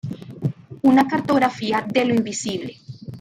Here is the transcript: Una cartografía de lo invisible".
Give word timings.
Una 0.81 1.07
cartografía 1.07 1.85
de 1.87 2.05
lo 2.05 2.15
invisible". 2.15 2.77